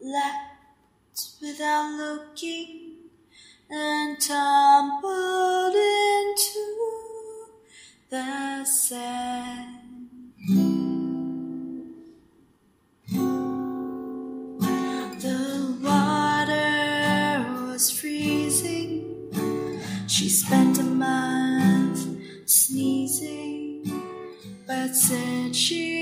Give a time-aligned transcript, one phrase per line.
[0.00, 2.96] leapt without looking
[3.70, 6.76] and tumbled into
[8.10, 9.74] the sand.
[15.20, 19.32] The water was freezing.
[20.06, 22.06] She spent a month
[22.46, 23.84] sneezing,
[24.66, 25.97] but said she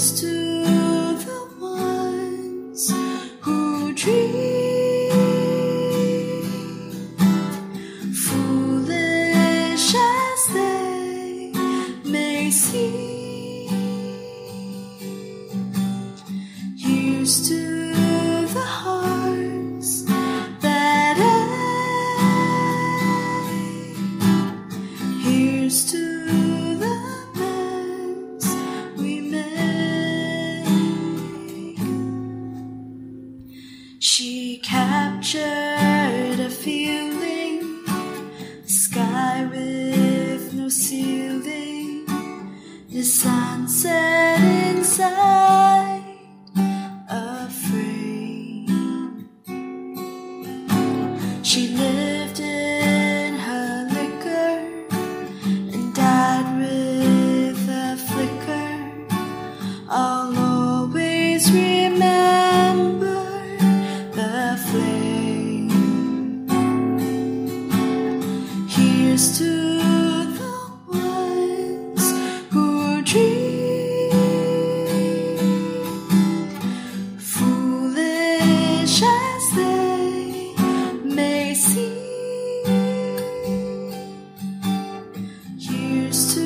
[0.00, 2.90] To the ones
[3.42, 5.10] who dream,
[8.14, 11.52] foolish as they
[12.06, 13.68] may seem.
[16.78, 17.92] Here's to
[18.54, 20.04] the hearts
[20.62, 21.60] that ache.
[25.22, 26.09] Here's to
[34.02, 35.36] She captured
[36.40, 37.84] a feeling,
[38.64, 42.06] sky with no ceiling,
[42.88, 45.49] the sunset inside
[85.90, 86.40] Here's to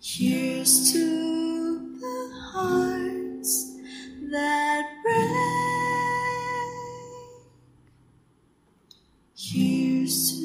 [0.07, 3.73] Cheers to the hearts
[4.29, 5.25] that break.
[9.35, 10.44] Cheers to